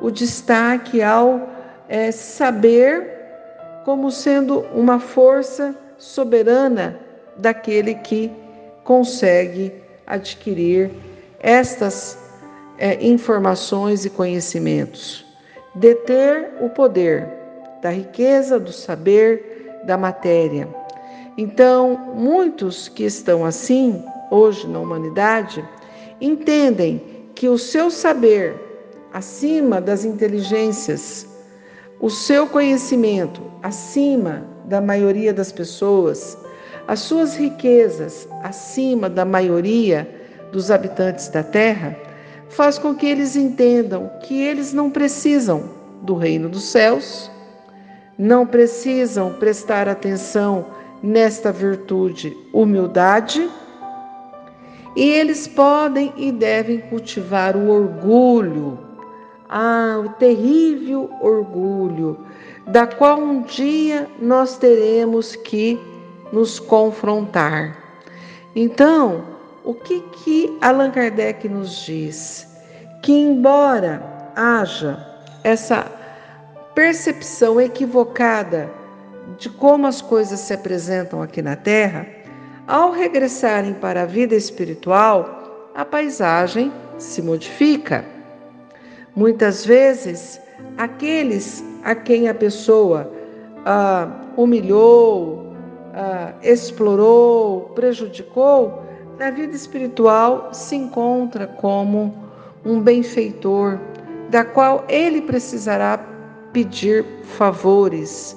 o 0.00 0.10
destaque 0.10 1.02
ao 1.02 1.48
é, 1.88 2.10
saber 2.10 3.12
como 3.84 4.10
sendo 4.10 4.60
uma 4.74 4.98
força 4.98 5.74
soberana 5.96 6.98
daquele 7.36 7.94
que 7.94 8.30
consegue 8.84 9.72
adquirir 10.06 10.90
estas 11.40 12.18
é, 12.82 12.98
informações 13.00 14.04
e 14.04 14.10
conhecimentos. 14.10 15.24
Deter 15.72 16.54
o 16.60 16.68
poder 16.68 17.28
da 17.80 17.90
riqueza, 17.90 18.58
do 18.58 18.72
saber, 18.72 19.80
da 19.86 19.96
matéria. 19.96 20.68
Então, 21.38 22.12
muitos 22.12 22.88
que 22.88 23.04
estão 23.04 23.44
assim, 23.44 24.04
hoje 24.32 24.66
na 24.66 24.80
humanidade, 24.80 25.64
entendem 26.20 27.00
que 27.36 27.48
o 27.48 27.56
seu 27.56 27.88
saber, 27.88 28.56
acima 29.12 29.80
das 29.80 30.04
inteligências, 30.04 31.24
o 32.00 32.10
seu 32.10 32.48
conhecimento, 32.48 33.40
acima 33.62 34.44
da 34.64 34.80
maioria 34.80 35.32
das 35.32 35.52
pessoas, 35.52 36.36
as 36.88 36.98
suas 36.98 37.36
riquezas 37.36 38.26
acima 38.42 39.08
da 39.08 39.24
maioria 39.24 40.08
dos 40.50 40.68
habitantes 40.68 41.28
da 41.28 41.44
terra, 41.44 41.96
faz 42.52 42.78
com 42.78 42.94
que 42.94 43.06
eles 43.06 43.34
entendam 43.34 44.10
que 44.22 44.40
eles 44.40 44.72
não 44.72 44.90
precisam 44.90 45.70
do 46.02 46.14
reino 46.14 46.48
dos 46.48 46.64
céus, 46.64 47.30
não 48.18 48.46
precisam 48.46 49.32
prestar 49.34 49.88
atenção 49.88 50.66
nesta 51.02 51.50
virtude, 51.50 52.36
humildade, 52.52 53.50
e 54.94 55.02
eles 55.02 55.48
podem 55.48 56.12
e 56.16 56.30
devem 56.30 56.80
cultivar 56.80 57.56
o 57.56 57.70
orgulho, 57.70 58.78
ah, 59.48 60.00
o 60.04 60.10
terrível 60.10 61.10
orgulho, 61.20 62.18
da 62.66 62.86
qual 62.86 63.18
um 63.18 63.42
dia 63.42 64.06
nós 64.20 64.58
teremos 64.58 65.34
que 65.34 65.80
nos 66.30 66.58
confrontar. 66.58 67.78
Então, 68.54 69.31
o 69.64 69.74
que 69.74 70.00
que 70.00 70.58
Allan 70.60 70.90
Kardec 70.90 71.48
nos 71.48 71.84
diz? 71.84 72.46
Que 73.02 73.12
embora 73.12 74.02
haja 74.34 75.06
essa 75.44 75.86
percepção 76.74 77.60
equivocada 77.60 78.70
de 79.38 79.48
como 79.48 79.86
as 79.86 80.02
coisas 80.02 80.40
se 80.40 80.52
apresentam 80.52 81.22
aqui 81.22 81.40
na 81.42 81.56
Terra, 81.56 82.06
ao 82.66 82.90
regressarem 82.90 83.74
para 83.74 84.02
a 84.02 84.06
vida 84.06 84.34
espiritual, 84.34 85.70
a 85.74 85.84
paisagem 85.84 86.72
se 86.98 87.22
modifica. 87.22 88.04
Muitas 89.14 89.64
vezes, 89.64 90.40
aqueles 90.76 91.64
a 91.84 91.94
quem 91.94 92.28
a 92.28 92.34
pessoa 92.34 93.12
ah, 93.64 94.08
humilhou, 94.36 95.54
ah, 95.94 96.32
explorou, 96.42 97.72
prejudicou, 97.74 98.81
na 99.22 99.30
vida 99.30 99.54
espiritual 99.54 100.48
se 100.52 100.74
encontra 100.74 101.46
como 101.46 102.12
um 102.64 102.80
benfeitor, 102.80 103.78
da 104.28 104.44
qual 104.44 104.84
ele 104.88 105.22
precisará 105.22 105.96
pedir 106.52 107.04
favores, 107.22 108.36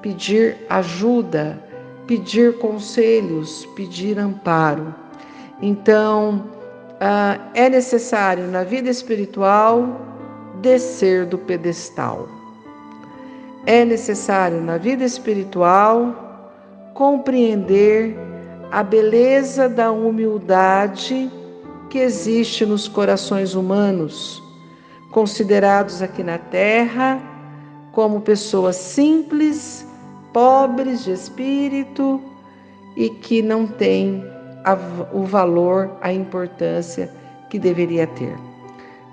pedir 0.00 0.56
ajuda, 0.70 1.62
pedir 2.06 2.56
conselhos, 2.56 3.66
pedir 3.76 4.18
amparo. 4.18 4.94
Então, 5.60 6.46
ah, 6.98 7.38
é 7.52 7.68
necessário 7.68 8.46
na 8.46 8.64
vida 8.64 8.88
espiritual 8.88 10.00
descer 10.62 11.26
do 11.26 11.36
pedestal. 11.36 12.26
É 13.66 13.84
necessário 13.84 14.62
na 14.62 14.78
vida 14.78 15.04
espiritual 15.04 16.54
compreender 16.94 18.31
a 18.72 18.82
beleza 18.82 19.68
da 19.68 19.92
humildade 19.92 21.30
que 21.90 21.98
existe 21.98 22.64
nos 22.64 22.88
corações 22.88 23.54
humanos, 23.54 24.42
considerados 25.10 26.00
aqui 26.00 26.22
na 26.22 26.38
Terra 26.38 27.20
como 27.92 28.22
pessoas 28.22 28.76
simples, 28.76 29.86
pobres 30.32 31.04
de 31.04 31.12
espírito 31.12 32.18
e 32.96 33.10
que 33.10 33.42
não 33.42 33.66
têm 33.66 34.24
o 35.12 35.22
valor, 35.24 35.90
a 36.00 36.10
importância 36.10 37.12
que 37.50 37.58
deveria 37.58 38.06
ter. 38.06 38.34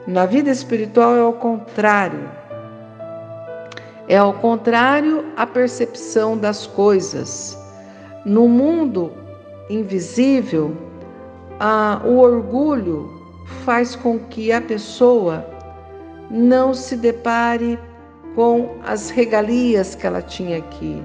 Na 0.07 0.25
vida 0.25 0.49
espiritual 0.49 1.17
é 1.17 1.23
o 1.23 1.33
contrário. 1.33 2.31
É 4.07 4.15
ao 4.15 4.31
contrário 4.35 5.25
a 5.35 5.45
percepção 5.45 6.37
das 6.37 6.65
coisas. 6.65 7.59
No 8.25 8.47
mundo 8.47 9.11
invisível, 9.69 10.75
ah, 11.59 12.01
o 12.05 12.17
orgulho 12.17 13.09
faz 13.65 13.95
com 13.95 14.19
que 14.19 14.51
a 14.51 14.61
pessoa 14.61 15.45
não 16.29 16.73
se 16.73 16.95
depare 16.95 17.79
com 18.35 18.77
as 18.85 19.09
regalias 19.09 19.95
que 19.95 20.07
ela 20.07 20.21
tinha 20.21 20.59
aqui, 20.59 21.03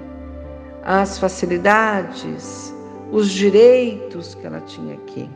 as 0.85 1.19
facilidades, 1.19 2.75
os 3.11 3.31
direitos 3.31 4.35
que 4.35 4.47
ela 4.47 4.61
tinha 4.61 4.95
aqui. 4.95 5.29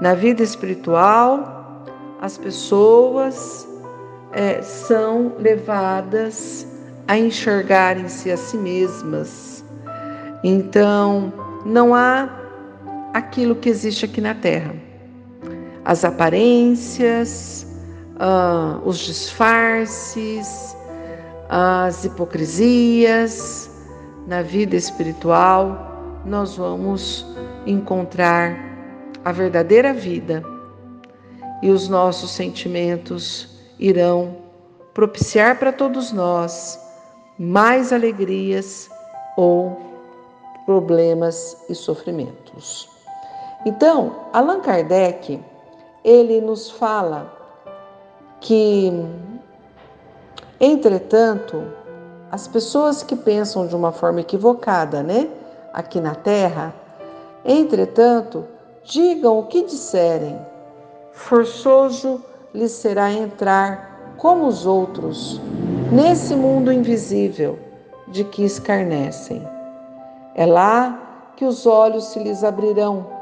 Na 0.00 0.14
vida 0.14 0.42
espiritual, 0.42 1.84
as 2.20 2.36
pessoas 2.36 3.66
é, 4.32 4.60
são 4.60 5.32
levadas 5.38 6.66
a 7.08 7.16
enxergarem-se 7.16 8.30
a 8.30 8.36
si 8.36 8.58
mesmas. 8.58 9.64
Então, 10.44 11.32
não 11.64 11.94
há 11.94 12.45
aquilo 13.16 13.56
que 13.56 13.70
existe 13.70 14.04
aqui 14.04 14.20
na 14.20 14.34
Terra. 14.34 14.74
As 15.84 16.04
aparências, 16.04 17.66
uh, 18.16 18.86
os 18.86 18.98
disfarces, 18.98 20.76
as 21.48 22.04
hipocrisias. 22.04 23.70
Na 24.26 24.42
vida 24.42 24.74
espiritual, 24.74 26.20
nós 26.26 26.56
vamos 26.56 27.24
encontrar 27.64 28.58
a 29.24 29.30
verdadeira 29.30 29.94
vida 29.94 30.42
e 31.62 31.70
os 31.70 31.88
nossos 31.88 32.32
sentimentos 32.32 33.48
irão 33.78 34.36
propiciar 34.92 35.60
para 35.60 35.72
todos 35.72 36.10
nós 36.10 36.78
mais 37.38 37.92
alegrias 37.92 38.90
ou 39.36 39.80
problemas 40.66 41.56
e 41.70 41.74
sofrimentos. 41.74 42.95
Então, 43.64 44.14
Allan 44.32 44.60
Kardec, 44.60 45.42
ele 46.04 46.40
nos 46.40 46.70
fala 46.70 47.32
que, 48.40 48.92
entretanto, 50.60 51.64
as 52.30 52.46
pessoas 52.46 53.02
que 53.02 53.16
pensam 53.16 53.66
de 53.66 53.74
uma 53.74 53.92
forma 53.92 54.20
equivocada, 54.20 55.02
né, 55.02 55.28
aqui 55.72 56.00
na 56.00 56.14
Terra, 56.14 56.74
entretanto, 57.44 58.44
digam 58.84 59.38
o 59.38 59.46
que 59.46 59.64
disserem, 59.64 60.38
forçoso 61.12 62.22
lhes 62.54 62.72
será 62.72 63.12
entrar 63.12 64.14
como 64.16 64.46
os 64.46 64.64
outros 64.64 65.40
nesse 65.90 66.34
mundo 66.34 66.72
invisível 66.72 67.58
de 68.08 68.24
que 68.24 68.44
escarnecem. 68.44 69.46
É 70.34 70.46
lá 70.46 71.32
que 71.36 71.44
os 71.44 71.66
olhos 71.66 72.04
se 72.04 72.18
lhes 72.18 72.44
abrirão 72.44 73.15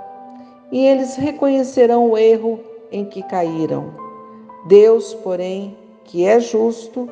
e 0.70 0.86
eles 0.86 1.16
reconhecerão 1.16 2.10
o 2.10 2.18
erro 2.18 2.60
em 2.90 3.04
que 3.04 3.22
caíram. 3.22 3.94
Deus, 4.66 5.14
porém, 5.14 5.76
que 6.04 6.24
é 6.24 6.40
justo, 6.40 7.08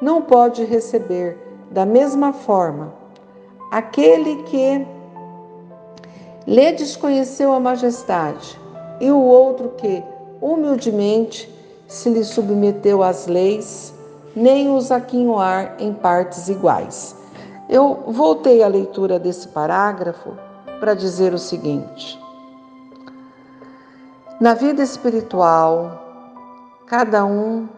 não 0.00 0.22
pode 0.22 0.64
receber 0.64 1.38
da 1.70 1.86
mesma 1.86 2.32
forma 2.32 2.92
aquele 3.70 4.42
que 4.44 4.86
lhe 6.46 6.72
desconheceu 6.72 7.52
a 7.52 7.60
majestade 7.60 8.58
e 9.00 9.10
o 9.10 9.20
outro 9.20 9.70
que, 9.76 10.02
humildemente, 10.40 11.48
se 11.86 12.08
lhe 12.08 12.24
submeteu 12.24 13.02
às 13.02 13.26
leis, 13.26 13.94
nem 14.34 14.74
os 14.74 14.90
aquinhoar 14.90 15.76
em 15.78 15.92
partes 15.92 16.48
iguais. 16.48 17.16
Eu 17.68 18.04
voltei 18.06 18.62
à 18.62 18.68
leitura 18.68 19.18
desse 19.18 19.48
parágrafo 19.48 20.30
para 20.80 20.94
dizer 20.94 21.32
o 21.32 21.38
seguinte: 21.38 22.18
na 24.40 24.54
vida 24.54 24.82
espiritual, 24.82 26.00
cada 26.86 27.26
um 27.26 27.68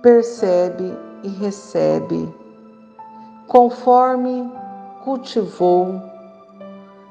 percebe 0.00 0.96
e 1.24 1.28
recebe 1.28 2.32
conforme 3.48 4.48
cultivou 5.02 6.00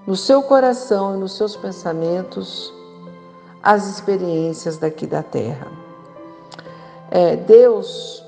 no 0.08 0.16
seu 0.16 0.42
coração 0.42 1.16
e 1.16 1.20
nos 1.20 1.36
seus 1.36 1.56
pensamentos 1.56 2.74
as 3.62 3.88
experiências 3.88 4.78
daqui 4.78 5.06
da 5.06 5.22
terra. 5.22 5.68
É, 7.12 7.36
Deus 7.36 8.26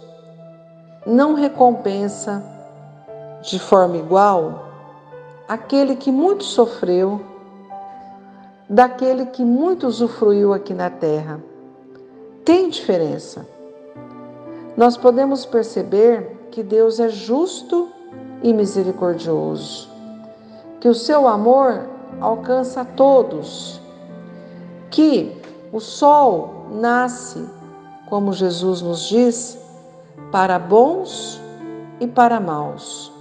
não 1.05 1.33
recompensa 1.35 2.43
de 3.41 3.57
forma 3.59 3.95
igual 3.95 4.67
aquele 5.47 5.95
que 5.95 6.11
muito 6.11 6.43
sofreu 6.43 7.32
daquele 8.69 9.25
que 9.27 9.43
muito 9.43 9.87
usufruiu 9.87 10.53
aqui 10.53 10.73
na 10.73 10.89
terra. 10.89 11.43
Tem 12.45 12.69
diferença. 12.69 13.45
Nós 14.75 14.97
podemos 14.97 15.45
perceber 15.45 16.47
que 16.51 16.63
Deus 16.63 16.99
é 16.99 17.09
justo 17.09 17.89
e 18.41 18.53
misericordioso, 18.53 19.89
que 20.79 20.87
o 20.87 20.95
seu 20.95 21.27
amor 21.27 21.87
alcança 22.19 22.81
a 22.81 22.85
todos, 22.85 23.79
que 24.89 25.35
o 25.71 25.79
sol 25.79 26.67
nasce, 26.71 27.47
como 28.09 28.33
Jesus 28.33 28.81
nos 28.81 29.07
diz, 29.07 29.57
para 30.31 30.59
bons 30.59 31.39
e 31.99 32.07
para 32.07 32.39
maus 32.39 33.13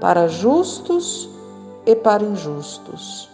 para 0.00 0.28
justos 0.28 1.28
e 1.84 1.94
para 1.94 2.22
injustos. 2.22 3.28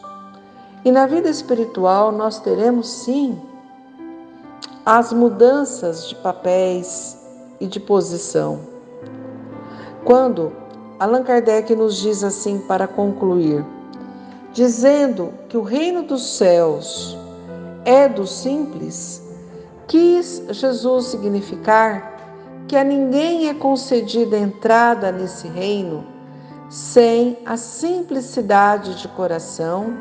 E 0.84 0.90
na 0.90 1.06
vida 1.06 1.28
espiritual 1.28 2.10
nós 2.10 2.40
teremos 2.40 2.88
sim 2.88 3.40
as 4.84 5.12
mudanças 5.12 6.08
de 6.08 6.16
papéis 6.16 7.16
e 7.60 7.66
de 7.68 7.78
posição. 7.78 8.60
Quando 10.04 10.52
Allan 10.98 11.22
Kardec 11.22 11.74
nos 11.76 11.96
diz 11.96 12.24
assim 12.24 12.58
para 12.58 12.88
concluir, 12.88 13.64
dizendo 14.52 15.32
que 15.48 15.56
o 15.56 15.62
reino 15.62 16.02
dos 16.02 16.36
céus 16.36 17.16
é 17.84 18.08
dos 18.08 18.32
simples, 18.32 19.22
quis 19.86 20.42
Jesus 20.50 21.06
significar 21.06 22.12
que 22.66 22.76
a 22.76 22.82
ninguém 22.82 23.48
é 23.48 23.54
concedida 23.54 24.36
entrada 24.36 25.12
nesse 25.12 25.46
reino 25.46 26.04
sem 26.68 27.38
a 27.44 27.56
simplicidade 27.56 29.00
de 29.00 29.06
coração 29.08 29.94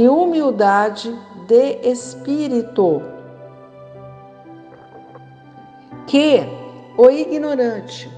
e 0.00 0.08
humildade 0.08 1.14
de 1.46 1.78
espírito. 1.82 3.02
Que 6.06 6.40
o 6.96 7.10
ignorante, 7.10 8.10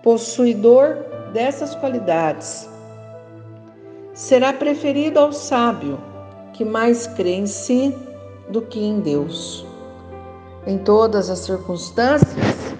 possuidor 0.00 0.94
dessas 1.32 1.74
qualidades, 1.74 2.70
será 4.14 4.52
preferido 4.52 5.18
ao 5.18 5.32
sábio, 5.32 5.98
que 6.52 6.64
mais 6.64 7.08
crê 7.08 7.34
em 7.34 7.46
si 7.48 7.92
do 8.50 8.62
que 8.62 8.78
em 8.78 9.00
Deus. 9.00 9.66
Em 10.68 10.78
todas 10.78 11.28
as 11.30 11.40
circunstâncias, 11.40 12.76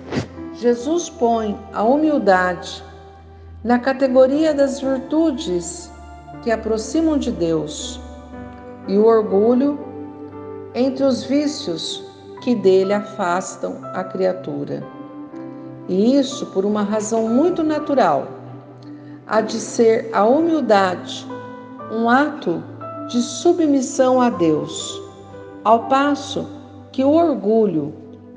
Jesus 0.55 1.11
põe 1.11 1.59
a 1.73 1.83
humildade 1.83 2.85
na 3.65 3.81
categoria 3.81 4.55
das 4.55 4.81
virtudes 4.81 5.91
que 6.45 6.53
aproximam 6.53 7.19
de 7.19 7.33
Deus 7.33 8.01
e 8.89 8.99
o 8.99 9.07
orgulho 9.07 9.79
entre 10.75 11.05
os 11.05 11.23
vícios 11.23 12.05
que 12.43 12.55
dele 12.55 12.93
afastam 12.93 13.79
a 13.95 14.03
criatura. 14.03 14.83
E 15.89 16.19
isso 16.19 16.47
por 16.47 16.65
uma 16.65 16.83
razão 16.83 17.29
muito 17.29 17.63
natural, 17.63 18.27
a 19.27 19.41
de 19.41 19.61
ser 19.61 20.11
a 20.13 20.25
humildade 20.25 21.27
um 21.91 22.09
ato 22.09 22.63
de 23.09 23.23
submissão 23.23 24.21
a 24.21 24.29
Deus, 24.29 25.01
ao 25.65 25.89
passo 25.89 26.47
que 26.93 27.03
o 27.03 27.11
orgulho 27.11 27.95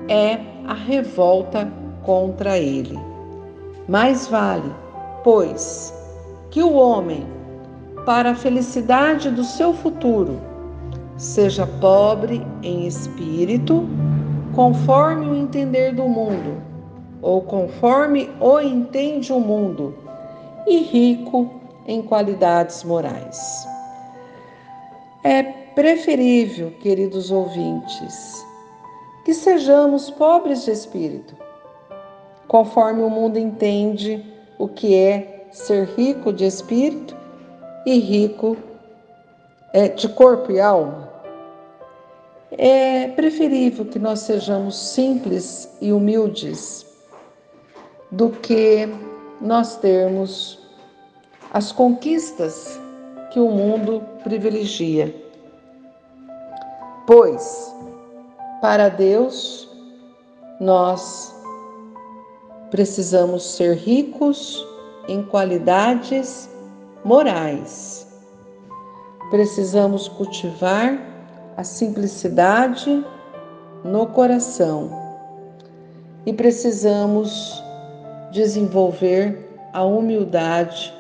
é 0.08 0.40
a 0.66 0.74
revolta 0.74 1.72
contra 2.04 2.58
ele. 2.58 2.98
Mais 3.88 4.28
vale, 4.28 4.74
pois, 5.24 5.94
que 6.50 6.62
o 6.64 6.74
homem, 6.74 7.26
para 8.06 8.32
a 8.32 8.36
felicidade 8.36 9.30
do 9.30 9.44
seu 9.44 9.74
futuro, 9.74 10.40
seja 11.18 11.68
pobre 11.68 12.46
em 12.64 12.88
espírito, 12.88 13.88
conforme 14.56 15.28
o 15.28 15.36
entender 15.36 15.94
do 15.94 16.04
mundo, 16.04 16.62
ou 17.22 17.42
conforme 17.42 18.30
o 18.40 18.60
entende 18.60 19.32
o 19.32 19.40
mundo, 19.40 19.96
e 20.68 20.78
rico 20.78 21.50
em 21.88 22.02
qualidades 22.02 22.84
morais. 22.84 23.68
É 25.24 25.44
preferível, 25.44 26.72
queridos 26.82 27.32
ouvintes, 27.32 28.46
que 29.24 29.34
sejamos 29.34 30.10
pobres 30.10 30.66
de 30.66 30.72
espírito, 30.72 31.36
conforme 32.48 33.04
o 33.04 33.10
mundo 33.10 33.38
entende 33.38 34.26
o 34.58 34.68
que 34.68 34.96
é 34.96 35.48
ser 35.52 35.88
rico 35.96 36.34
de 36.34 36.46
espírito 36.46 37.21
e 37.86 38.00
rico 38.00 38.58
é, 39.74 39.88
de 39.88 40.10
corpo 40.10 40.52
e 40.52 40.60
alma. 40.60 41.10
É 42.52 43.08
preferível 43.10 43.86
que 43.86 43.98
nós 43.98 44.20
sejamos 44.22 44.76
simples 44.78 45.72
e 45.80 45.94
humildes 45.94 46.86
do 48.12 48.30
que 48.30 48.90
nós 49.40 49.78
termos 49.78 50.60
as 51.54 51.72
conquistas 51.72 52.80
que 53.32 53.40
o 53.40 53.50
mundo 53.50 54.04
privilegia. 54.24 55.16
Pois, 57.08 57.74
para 58.62 58.90
Deus, 58.90 59.70
nós 60.60 61.34
precisamos 62.70 63.44
ser 63.44 63.76
ricos 63.76 64.66
em 65.08 65.24
qualidades 65.24 66.51
morais. 67.04 68.08
Precisamos 69.30 70.08
cultivar 70.08 71.00
a 71.58 71.64
simplicidade 71.64 73.06
no 73.84 74.08
coração 74.08 74.90
e 76.26 76.34
precisamos 76.34 77.64
desenvolver 78.32 79.50
a 79.74 79.84
humildade 79.84 80.94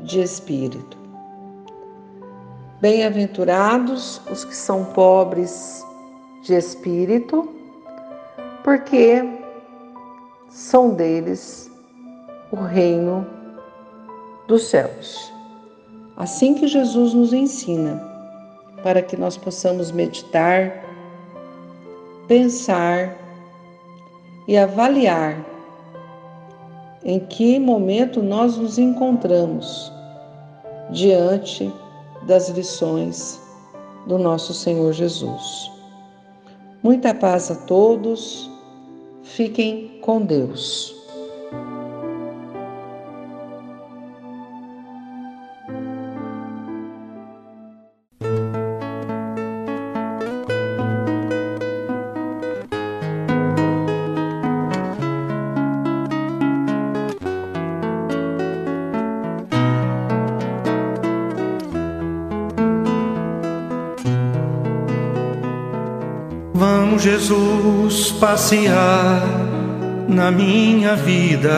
de 0.00 0.20
espírito. 0.20 0.98
Bem-aventurados 2.80 4.20
os 4.30 4.44
que 4.44 4.56
são 4.56 4.84
pobres 4.86 5.84
de 6.42 6.54
espírito, 6.54 7.48
porque 8.64 9.22
são 10.48 10.94
deles 10.94 11.70
o 12.50 12.56
reino 12.56 13.26
dos 14.48 14.64
céus. 14.64 15.32
Assim 16.20 16.52
que 16.52 16.68
Jesus 16.68 17.14
nos 17.14 17.32
ensina, 17.32 17.98
para 18.82 19.00
que 19.00 19.16
nós 19.16 19.38
possamos 19.38 19.90
meditar, 19.90 20.84
pensar 22.28 23.16
e 24.46 24.54
avaliar 24.54 25.42
em 27.02 27.20
que 27.20 27.58
momento 27.58 28.22
nós 28.22 28.58
nos 28.58 28.76
encontramos 28.76 29.90
diante 30.90 31.72
das 32.26 32.50
lições 32.50 33.40
do 34.06 34.18
nosso 34.18 34.52
Senhor 34.52 34.92
Jesus. 34.92 35.70
Muita 36.82 37.14
paz 37.14 37.50
a 37.50 37.54
todos, 37.54 38.50
fiquem 39.22 39.98
com 40.02 40.20
Deus. 40.20 40.99
Jesus 66.98 68.12
passear 68.12 69.22
na 70.06 70.30
minha 70.30 70.94
vida. 70.94 71.50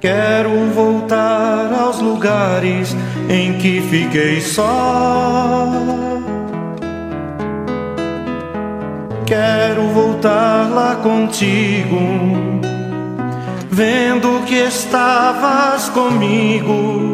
Quero 0.00 0.50
voltar 0.74 1.72
aos 1.72 2.00
lugares 2.00 2.96
em 3.28 3.58
que 3.58 3.80
fiquei 3.82 4.40
só. 4.40 5.70
Quero 9.24 9.88
voltar 9.90 10.68
lá 10.68 10.96
contigo, 10.96 11.98
vendo 13.70 14.44
que 14.46 14.56
estavas 14.56 15.88
comigo. 15.90 17.13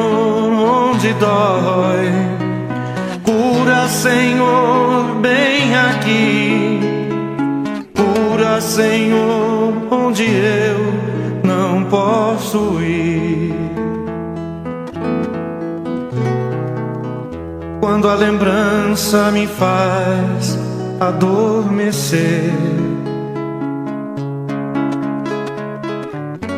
e 1.11 1.13
dói. 1.13 2.11
Cura, 3.23 3.87
Senhor, 3.87 5.15
bem 5.21 5.75
aqui. 5.75 6.79
Cura, 7.95 8.61
Senhor, 8.61 9.73
onde 9.91 10.23
eu 10.23 10.93
não 11.43 11.83
posso 11.85 12.81
ir. 12.81 13.53
Quando 17.79 18.07
a 18.07 18.15
lembrança 18.15 19.31
me 19.31 19.47
faz 19.47 20.57
adormecer. 20.99 22.53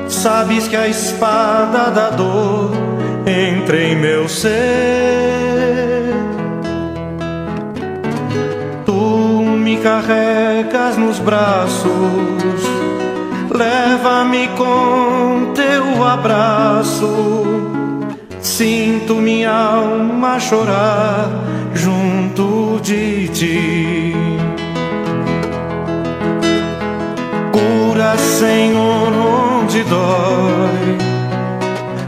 Sabes 0.08 0.68
que 0.70 0.76
a 0.76 0.88
espada 0.88 1.92
da 1.92 2.10
dor 2.12 2.93
entra 3.26 3.82
em 3.82 3.96
meu 3.96 4.28
ser. 4.30 4.52
Tu 8.86 8.92
me 8.94 9.78
carregas 9.78 10.98
nos 10.98 11.20
braços, 11.20 12.64
leva-me 13.50 14.48
com 14.50 15.54
teu 15.54 16.04
abraço 16.04 17.44
Sinto 18.44 19.16
minha 19.16 19.52
alma 19.52 20.38
chorar 20.38 21.28
junto 21.74 22.80
de 22.84 23.28
ti. 23.30 24.14
Cura, 27.52 28.18
Senhor, 28.18 29.12
onde 29.12 29.82
dói. 29.86 31.13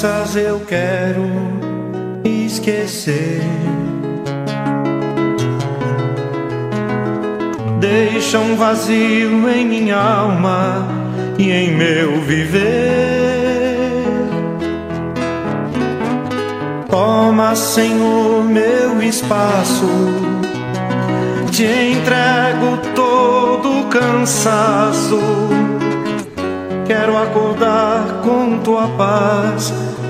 Lembranças 0.00 0.36
eu 0.36 0.60
quero 0.60 1.26
esquecer. 2.24 3.42
Deixa 7.78 8.38
um 8.38 8.56
vazio 8.56 9.48
em 9.50 9.66
minha 9.66 9.96
alma 9.96 10.86
e 11.38 11.50
em 11.50 11.76
meu 11.76 12.20
viver. 12.22 12.70
Toma, 16.88 17.54
Senhor, 17.54 18.44
meu 18.44 19.02
espaço, 19.02 19.86
te 21.50 21.64
entrego 21.64 22.78
todo 22.94 23.80
o 23.80 23.84
cansaço. 23.84 25.20
Quero 26.86 27.16
acordar 27.16 28.22
com 28.24 28.58
tua 28.58 28.88
paz 28.98 29.89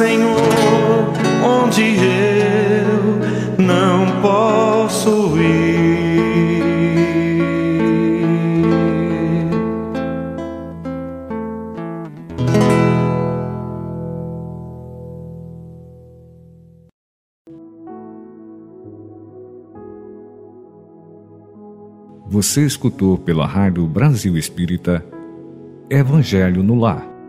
Senhor, 0.00 1.12
onde 1.44 1.82
eu 1.82 3.62
não 3.62 4.22
posso 4.22 5.38
ir. 5.38 5.90
Você 22.26 22.64
escutou 22.64 23.18
pela 23.18 23.46
Rádio 23.46 23.86
Brasil 23.86 24.38
Espírita 24.38 25.04
Evangelho 25.90 26.62
no 26.62 26.74
Lar 26.74 27.19